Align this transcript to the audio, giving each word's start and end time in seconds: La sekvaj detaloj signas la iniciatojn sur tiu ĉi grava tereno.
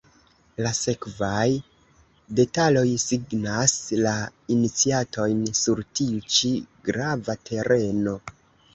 La 0.65 0.69
sekvaj 0.77 1.49
detaloj 2.39 2.85
signas 3.05 3.77
la 4.07 4.17
iniciatojn 4.59 5.47
sur 5.63 5.85
tiu 6.01 6.27
ĉi 6.39 6.55
grava 6.91 7.43
tereno. 7.53 8.21